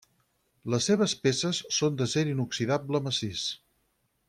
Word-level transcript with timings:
Les 0.73 0.87
seves 0.91 1.13
peces 1.25 1.59
són 1.77 1.99
d'acer 2.01 2.25
inoxidable 2.33 3.03
massís. 3.11 3.45